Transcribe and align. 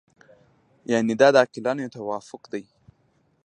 یعنې 0.91 1.13
دا 1.21 1.27
د 1.33 1.37
عاقلانو 1.41 1.83
یو 1.83 1.93
توافق 1.97 2.43
دی. 2.53 2.63